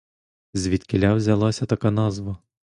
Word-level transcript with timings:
Звідкіля 0.53 1.13
взялася 1.13 1.65
така 1.65 1.91
назва? 1.91 2.37